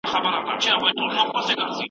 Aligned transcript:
زما 0.11 0.53
ژوند 0.63 0.81
به 0.83 0.89
دي 0.97 1.03
په 1.15 1.23
کار 1.33 1.41
سي 1.47 1.53